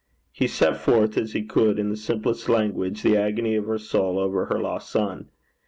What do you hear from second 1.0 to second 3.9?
as he could, in the simplest language, the agony of her